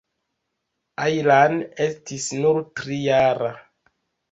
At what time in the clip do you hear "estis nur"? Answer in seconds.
1.87-2.59